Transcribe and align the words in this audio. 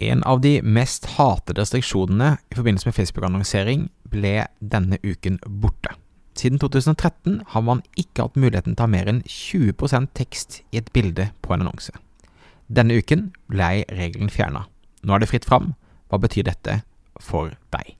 En 0.00 0.22
av 0.24 0.40
de 0.40 0.62
mest 0.64 1.04
hatede 1.18 1.60
restriksjonene 1.60 2.38
i 2.48 2.56
forbindelse 2.56 2.88
med 2.88 2.96
Facebook-annonsering 2.96 3.88
ble 4.08 4.46
denne 4.60 4.96
uken 5.04 5.36
borte. 5.60 5.92
Siden 6.40 6.56
2013 6.62 7.42
har 7.52 7.64
man 7.66 7.82
ikke 8.00 8.24
hatt 8.24 8.38
muligheten 8.40 8.72
til 8.72 8.80
å 8.80 8.88
ha 8.88 8.94
mer 8.94 9.10
enn 9.12 9.20
20% 9.28 10.14
tekst 10.16 10.62
i 10.72 10.80
et 10.80 10.88
bilde 10.96 11.28
på 11.44 11.52
en 11.52 11.66
annonse. 11.66 11.92
Denne 12.72 12.96
uken 12.96 13.28
ble 13.50 13.82
regelen 13.92 14.32
fjerna. 14.32 14.64
Nå 15.04 15.14
er 15.14 15.20
det 15.20 15.28
fritt 15.28 15.48
fram. 15.48 15.74
Hva 16.08 16.22
betyr 16.22 16.48
dette 16.48 16.80
for 17.20 17.52
deg? 17.74 17.99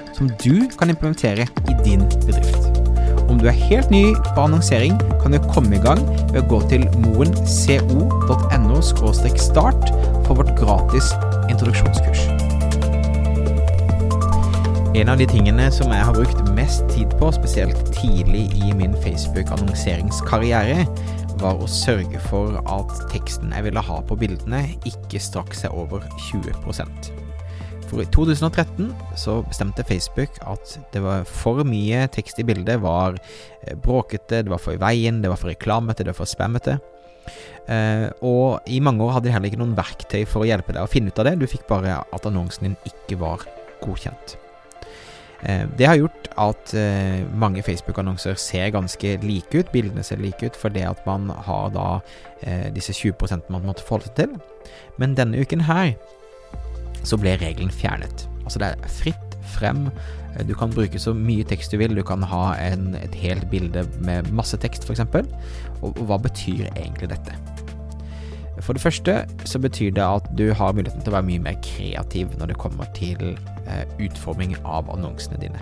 som 0.21 0.29
du 0.43 0.67
kan 0.77 0.89
implementere 0.89 1.47
i 1.69 1.73
din 1.85 1.99
bedrift. 2.27 2.67
Om 3.29 3.39
du 3.39 3.47
er 3.47 3.57
helt 3.57 3.89
ny 3.89 4.13
på 4.35 4.41
annonsering, 4.43 4.99
kan 5.23 5.33
du 5.33 5.39
komme 5.49 5.75
i 5.75 5.81
gang 5.81 6.01
ved 6.29 6.43
å 6.43 6.49
gå 6.51 6.59
til 6.69 6.85
moenco.no 7.01 8.81
start 8.81 9.89
for 10.27 10.37
vårt 10.37 10.53
gratis 10.59 11.09
introduksjonskurs. 11.49 12.27
En 14.93 15.09
av 15.09 15.17
de 15.17 15.25
tingene 15.25 15.71
som 15.73 15.89
jeg 15.89 16.05
har 16.05 16.13
brukt 16.13 16.53
mest 16.53 16.85
tid 16.91 17.09
på, 17.17 17.31
spesielt 17.33 17.79
tidlig 17.95 18.45
i 18.61 18.75
min 18.77 18.93
Facebook-annonseringskarriere, 19.01 20.85
var 21.41 21.57
å 21.57 21.65
sørge 21.65 22.21
for 22.27 22.61
at 22.61 22.93
teksten 23.09 23.55
jeg 23.55 23.71
ville 23.71 23.87
ha 23.89 24.01
på 24.05 24.19
bildene, 24.21 24.67
ikke 24.85 25.23
strakk 25.23 25.57
seg 25.57 25.73
over 25.73 26.05
20 26.29 26.53
for 27.91 27.99
i 27.99 28.07
2013 28.07 28.91
så 29.19 29.41
bestemte 29.43 29.83
Facebook 29.87 30.37
at 30.47 30.77
det 30.93 31.01
var 31.03 31.25
for 31.27 31.65
mye 31.67 32.05
tekst 32.13 32.39
i 32.39 32.45
bildet, 32.47 32.79
var 32.83 33.17
eh, 33.19 33.75
bråkete, 33.75 34.45
det 34.45 34.51
var 34.51 34.61
for 34.63 34.77
i 34.77 34.81
veien, 34.81 35.19
det 35.23 35.31
var 35.31 35.39
for 35.41 35.51
reklamete, 35.51 36.05
det 36.05 36.13
var 36.13 36.21
for 36.21 36.31
spammete. 36.31 36.77
Uh, 37.69 38.07
og 38.25 38.65
i 38.65 38.79
mange 38.83 39.03
år 39.05 39.13
hadde 39.15 39.27
de 39.29 39.33
heller 39.35 39.51
ikke 39.51 39.59
noen 39.61 39.75
verktøy 39.77 40.23
for 40.27 40.41
å 40.41 40.47
hjelpe 40.49 40.73
deg 40.73 40.83
å 40.83 40.89
finne 40.89 41.11
ut 41.11 41.19
av 41.21 41.27
det. 41.27 41.35
Du 41.39 41.45
fikk 41.47 41.67
bare 41.69 41.99
at 42.01 42.25
annonsen 42.27 42.69
din 42.69 42.77
ikke 42.89 43.19
var 43.21 43.43
godkjent. 43.83 44.37
Uh, 45.43 45.67
det 45.77 45.87
har 45.87 45.99
gjort 45.99 46.31
at 46.41 46.73
mange 47.37 47.61
Facebook-annonser 47.65 48.39
ser 48.39 48.71
ganske 48.73 49.13
like 49.21 49.51
ut. 49.51 49.69
Bildene 49.75 50.03
ser 50.03 50.21
like 50.23 50.47
ut 50.47 50.57
fordi 50.57 50.85
at 50.87 51.03
man 51.05 51.27
har 51.45 51.69
da 51.75 51.89
disse 52.73 52.95
20% 52.97 53.51
man 53.53 53.67
måtte 53.67 53.83
forholde 53.85 54.09
seg 54.09 54.17
til. 54.17 54.71
Men 54.97 55.13
denne 55.19 55.43
uken 55.43 55.67
her 55.67 55.91
så 57.07 57.19
ble 57.19 57.35
regelen 57.41 57.73
fjernet. 57.73 58.27
Altså 58.43 58.61
det 58.61 58.71
er 58.71 58.95
fritt 59.01 59.37
frem. 59.55 59.87
Du 60.47 60.53
kan 60.55 60.71
bruke 60.73 60.99
så 60.99 61.13
mye 61.17 61.45
tekst 61.47 61.73
du 61.73 61.79
vil. 61.81 61.95
Du 61.97 62.03
kan 62.07 62.23
ha 62.23 62.53
en, 62.61 62.93
et 62.99 63.15
helt 63.23 63.49
bilde 63.51 63.85
med 64.05 64.31
masse 64.35 64.57
tekst, 64.61 64.87
f.eks. 64.87 65.03
Og, 65.81 65.91
og 65.91 66.05
hva 66.09 66.19
betyr 66.21 66.69
egentlig 66.75 67.11
dette? 67.11 67.35
For 68.61 68.77
det 68.77 68.83
første 68.83 69.13
så 69.49 69.59
betyr 69.59 69.93
det 69.95 70.05
at 70.05 70.27
du 70.37 70.51
har 70.53 70.73
muligheten 70.75 71.01
til 71.01 71.13
å 71.13 71.17
være 71.17 71.29
mye 71.31 71.43
mer 71.47 71.61
kreativ 71.65 72.33
når 72.37 72.51
det 72.51 72.59
kommer 72.61 72.89
til 72.97 73.31
eh, 73.65 73.85
utforming 74.03 74.53
av 74.61 74.91
annonsene 74.93 75.39
dine. 75.41 75.61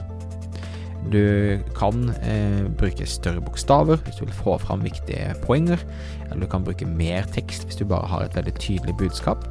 Du 1.09 1.61
kan 1.77 2.09
eh, 2.27 2.65
bruke 2.77 3.07
større 3.07 3.41
bokstaver 3.45 4.01
hvis 4.03 4.19
du 4.19 4.25
vil 4.25 4.35
få 4.35 4.57
fram 4.59 4.83
viktige 4.83 5.31
poenger, 5.45 5.79
eller 6.27 6.43
du 6.43 6.51
kan 6.51 6.65
bruke 6.65 6.87
mer 6.89 7.29
tekst 7.31 7.69
hvis 7.69 7.79
du 7.79 7.87
bare 7.87 8.09
har 8.11 8.25
et 8.25 8.35
veldig 8.35 8.57
tydelig 8.59 8.97
budskap. 8.99 9.47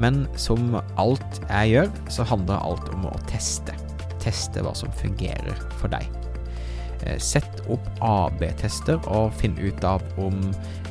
Men 0.00 0.24
som 0.40 0.74
alt 1.00 1.40
jeg 1.46 1.74
gjør, 1.74 1.90
så 2.10 2.26
handler 2.26 2.62
alt 2.62 2.90
om 2.94 3.06
å 3.10 3.14
teste. 3.30 3.76
Teste 4.22 4.64
hva 4.64 4.74
som 4.76 4.92
fungerer 4.98 5.58
for 5.78 5.92
deg. 5.92 6.08
Eh, 7.04 7.18
sett 7.20 7.64
opp 7.70 7.86
AB-tester 8.04 9.00
og 9.12 9.34
finn 9.38 9.56
ut 9.60 9.84
av 9.86 10.02
om 10.20 10.38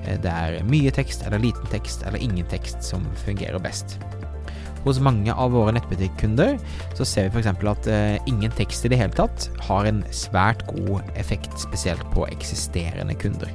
eh, 0.05 0.19
det 0.21 0.31
er 0.31 0.59
mye 0.69 0.93
tekst 0.93 1.25
eller 1.25 1.41
liten 1.41 1.69
tekst 1.73 2.05
eller 2.07 2.21
ingen 2.21 2.47
tekst 2.51 2.83
som 2.85 3.05
fungerer 3.25 3.61
best. 3.63 3.97
Hos 4.83 4.99
mange 4.99 5.31
av 5.31 5.53
våre 5.55 5.71
nettbutikkunder 5.77 6.57
så 6.97 7.05
ser 7.07 7.29
vi 7.31 7.39
f.eks. 7.39 7.47
at 7.71 7.87
uh, 7.87 8.17
ingen 8.27 8.51
tekst 8.51 8.83
i 8.83 8.91
det 8.91 8.99
hele 8.99 9.15
tatt 9.15 9.47
har 9.63 9.87
en 9.87 10.01
svært 10.11 10.65
god 10.67 11.07
effekt, 11.15 11.55
spesielt 11.61 12.03
på 12.11 12.27
eksisterende 12.27 13.15
kunder. 13.15 13.47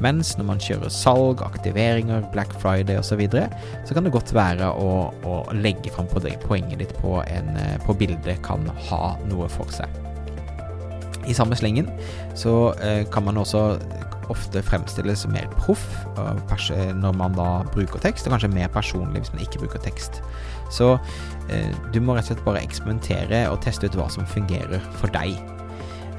Mens 0.00 0.32
når 0.38 0.46
man 0.48 0.62
kjører 0.62 0.92
salg, 0.92 1.42
aktiveringer, 1.44 2.24
Black 2.32 2.54
Friday 2.62 2.98
osv., 2.98 3.12
så, 3.12 3.18
videre, 3.20 3.48
så 3.84 3.94
kan 3.94 4.06
det 4.06 4.14
godt 4.14 4.32
være 4.34 4.70
å, 4.72 4.92
å 5.28 5.40
legge 5.52 5.92
fram 5.92 6.08
poenget 6.08 6.78
ditt 6.80 6.94
på, 7.02 7.18
en, 7.26 7.52
eh, 7.60 7.76
på 7.84 7.96
bildet 7.98 8.40
kan 8.46 8.64
ha 8.88 9.16
noe 9.28 9.50
for 9.52 9.68
seg. 9.74 9.90
I 11.28 11.36
samme 11.36 11.54
slengen 11.54 11.90
så 12.34 12.72
eh, 12.82 13.04
kan 13.12 13.28
man 13.28 13.38
også 13.38 13.76
ofte 14.32 14.62
fremstilles 14.64 15.26
mer 15.28 15.46
proff 15.58 15.84
eh, 16.16 16.90
når 16.96 17.18
man 17.20 17.36
da 17.36 17.50
bruker 17.74 18.00
tekst, 18.02 18.26
og 18.26 18.34
kanskje 18.34 18.54
mer 18.54 18.72
personlig 18.72 19.26
hvis 19.26 19.34
man 19.36 19.44
ikke 19.44 19.66
bruker 19.66 19.82
tekst. 19.84 20.22
Så 20.72 20.94
du 21.92 21.98
må 22.00 22.14
rett 22.16 22.30
og 22.30 22.30
slett 22.30 22.46
bare 22.46 22.62
eksperimentere 22.64 23.42
og 23.50 23.58
teste 23.60 23.90
ut 23.90 23.98
hva 23.98 24.06
som 24.08 24.24
fungerer 24.24 24.80
for 24.96 25.12
deg. 25.12 25.36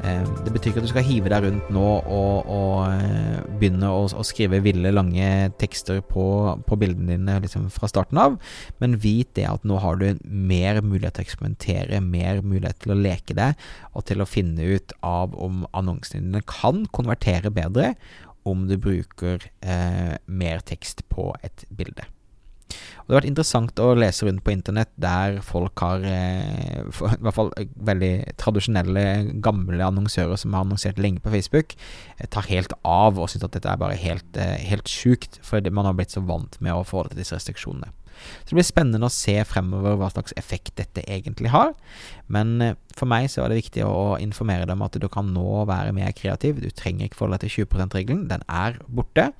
Ehm, 0.03 0.28
det 0.44 0.52
betyr 0.52 0.72
ikke 0.72 0.81
at 0.81 0.88
du 0.88 0.91
skal 0.91 1.06
hive 1.08 1.31
deg 1.31 1.46
rundt 1.46 1.69
nå 1.72 1.84
og, 1.84 2.50
og 2.52 2.80
eh, 2.91 3.38
begynne 3.59 3.88
å, 3.88 4.03
å, 4.12 4.25
skrive 4.28 4.59
ville, 4.66 4.91
lange 4.91 5.28
tekster 5.62 6.02
på, 6.03 6.25
på 6.68 6.78
bildene 6.80 7.16
dine 7.16 7.38
liksom 7.44 7.69
fra 7.72 7.88
starten 7.91 8.19
av, 8.19 8.36
men 8.84 8.97
vit 9.03 9.31
det 9.38 9.47
at 9.47 9.63
nå 9.68 9.80
har 9.84 10.02
du 10.02 10.19
mer 10.28 10.81
mulighet 10.84 11.16
til 11.16 11.24
å 11.24 11.28
eksperimentere, 11.28 12.02
mer 12.03 12.44
mulighet 12.44 12.84
til 12.84 12.96
å 12.96 13.00
leke 13.00 13.38
det, 13.38 13.53
og 13.94 14.08
til 14.09 14.24
å 14.24 14.28
finne 14.28 14.75
ut 14.75 14.96
av 15.08 15.38
om 15.40 15.63
annonsene 15.72 16.25
dine 16.25 16.44
kan 16.52 16.84
konvertere 16.92 17.53
bedre 17.53 17.94
om 18.50 18.68
du 18.68 18.75
bruker 18.75 19.47
eh, 19.63 20.19
mer 20.28 20.66
tekst 20.68 21.06
på 21.12 21.31
et 21.47 21.63
bilde. 21.72 22.09
Det 23.03 23.12
har 23.12 23.19
vært 23.19 23.30
interessant 23.30 23.80
å 23.84 23.90
lese 23.97 24.28
rundt 24.28 24.44
på 24.46 24.53
internett 24.53 24.91
der 25.02 25.41
folk 25.44 25.81
har 25.84 26.06
eh, 26.08 26.84
I 27.18 27.19
hvert 27.25 27.36
fall 27.36 27.52
eh, 27.59 27.68
veldig 27.90 28.14
tradisjonelle, 28.40 29.06
gamle 29.44 29.84
annonsører 29.84 30.40
som 30.40 30.56
har 30.56 30.64
annonsert 30.64 31.02
lenge 31.03 31.24
på 31.24 31.34
Facebook, 31.34 31.75
eh, 32.18 32.30
tar 32.31 32.47
helt 32.47 32.75
av 32.88 33.19
og 33.19 33.28
syns 33.31 33.44
at 33.50 33.58
dette 33.58 33.69
er 33.69 33.81
bare 33.81 34.00
helt, 34.00 34.40
helt 34.40 34.88
sjukt, 34.88 35.42
for 35.44 35.63
man 35.74 35.90
har 35.90 35.97
blitt 35.97 36.16
så 36.16 36.24
vant 36.24 36.56
med 36.63 36.75
å 36.75 36.88
forholde 36.88 37.13
til 37.13 37.24
disse 37.24 37.36
restriksjonene. 37.36 37.92
Så 38.13 38.53
det 38.53 38.59
blir 38.59 38.66
spennende 38.68 39.08
å 39.09 39.12
se 39.12 39.34
fremover 39.50 39.97
hva 40.00 40.08
slags 40.13 40.36
effekt 40.40 40.75
dette 40.78 41.02
egentlig 41.09 41.50
har. 41.52 41.74
Men 42.31 42.75
for 42.94 43.09
meg 43.09 43.25
så 43.34 43.42
er 43.42 43.52
det 43.52 43.58
viktig 43.63 43.84
å 43.88 44.19
informere 44.22 44.68
deg 44.69 44.78
om 44.78 44.86
at 44.86 45.00
du 45.02 45.08
kan 45.12 45.31
nå 45.34 45.63
være 45.68 45.96
mer 45.97 46.13
kreativ. 46.16 46.62
Du 46.62 46.69
trenger 46.69 47.09
ikke 47.09 47.19
forholde 47.19 47.42
deg 47.42 47.50
til 47.50 47.66
20 47.66 47.90
%-regelen, 47.90 48.28
den 48.30 48.46
er 48.46 48.78
borte. 48.86 49.31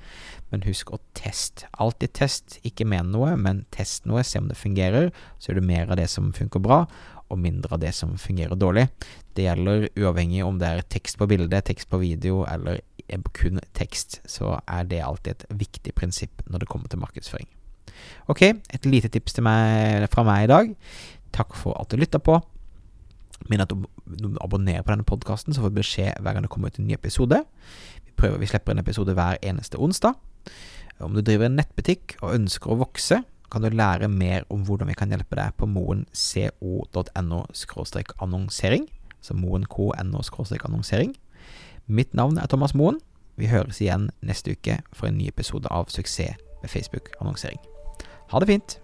Men 0.53 0.62
husk 0.68 0.91
å 0.94 1.00
teste. 1.18 1.66
Alltid 1.81 2.14
test. 2.14 2.59
Ikke 2.62 2.86
men 2.86 3.09
noe, 3.09 3.34
men 3.41 3.64
test 3.74 4.06
noe. 4.06 4.22
Se 4.22 4.38
om 4.38 4.52
det 4.52 4.59
fungerer. 4.59 5.09
Så 5.41 5.50
gjør 5.50 5.64
du 5.64 5.68
mer 5.72 5.90
av 5.90 5.97
det 5.97 6.06
som 6.14 6.30
funker 6.36 6.62
bra, 6.62 6.84
og 7.34 7.41
mindre 7.41 7.74
av 7.74 7.81
det 7.81 7.90
som 7.97 8.14
fungerer 8.22 8.59
dårlig. 8.59 8.86
Det 9.34 9.47
gjelder 9.47 9.88
uavhengig 9.97 10.44
om 10.46 10.59
det 10.62 10.69
er 10.69 10.86
tekst 10.94 11.18
på 11.18 11.28
bilde, 11.31 11.64
tekst 11.66 11.90
på 11.90 11.97
video 12.03 12.44
eller 12.46 12.84
kun 13.34 13.58
tekst. 13.74 14.22
Så 14.30 14.53
er 14.62 14.86
det 14.90 15.02
alltid 15.02 15.34
et 15.34 15.59
viktig 15.66 15.96
prinsipp 15.97 16.46
når 16.46 16.64
det 16.64 16.70
kommer 16.70 16.91
til 16.91 17.02
markedsføring. 17.02 17.49
Ok, 18.29 18.46
et 18.46 18.85
lite 18.85 19.09
tips 19.09 19.40
meg, 19.41 20.06
fra 20.14 20.26
meg 20.28 20.46
i 20.46 20.52
dag. 20.53 20.73
Takk 21.34 21.58
for 21.58 21.78
at 21.82 21.90
du 21.90 21.97
lytta 21.97 22.22
på. 22.22 22.38
Minn 23.49 23.63
at 23.63 23.72
du 23.72 24.37
abonnerer 24.41 24.84
på 24.84 24.93
denne 24.93 25.07
podkasten, 25.07 25.53
så 25.53 25.63
får 25.63 25.73
du 25.73 25.79
beskjed 25.81 26.22
hver 26.22 26.35
gang 26.35 26.45
det 26.45 26.51
kommer 26.53 26.72
ut 26.72 26.79
en 26.79 26.87
ny 26.87 26.95
episode. 26.95 27.41
Vi 28.05 28.16
prøver, 28.19 28.40
vi 28.40 28.49
slipper 28.49 28.75
en 28.75 28.84
episode 28.84 29.16
hver 29.17 29.41
eneste 29.43 29.79
onsdag. 29.81 30.16
Om 31.03 31.16
du 31.16 31.22
driver 31.22 31.49
en 31.49 31.57
nettbutikk 31.59 32.17
og 32.22 32.35
ønsker 32.37 32.72
å 32.72 32.79
vokse, 32.84 33.23
kan 33.53 33.61
du 33.61 33.69
lære 33.69 34.07
mer 34.09 34.47
om 34.49 34.63
hvordan 34.66 34.90
vi 34.90 34.97
kan 34.97 35.11
hjelpe 35.13 35.37
deg 35.37 35.53
på 35.57 35.67
moenco.no 35.69 37.43
annonsering. 38.25 38.87
Så 39.22 39.34
moenco.no 39.37 40.22
annonsering. 40.66 41.16
Mitt 41.87 42.13
navn 42.13 42.37
er 42.37 42.47
Thomas 42.47 42.73
Moen. 42.73 42.99
Vi 43.35 43.49
høres 43.49 43.81
igjen 43.81 44.09
neste 44.22 44.53
uke 44.53 44.79
for 44.93 45.09
en 45.09 45.17
ny 45.17 45.28
episode 45.28 45.69
av 45.69 45.89
Suksess 45.89 46.37
med 46.61 46.69
Facebook-annonsering. 46.69 47.59
Ha 48.31 48.39
det 48.39 48.47
fint! 48.47 48.83